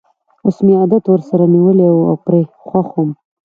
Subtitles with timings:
[0.45, 3.09] اوس مې عادت ورسره نیولی وو او پرې خوښ وم.